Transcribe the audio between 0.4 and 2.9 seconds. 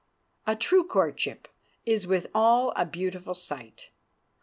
A true courtship is with all a